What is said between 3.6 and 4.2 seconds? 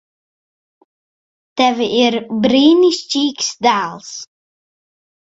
dēls.